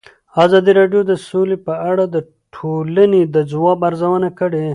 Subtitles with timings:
[0.43, 2.17] ازادي راډیو د سوله په اړه د
[2.55, 4.65] ټولنې د ځواب ارزونه کړې.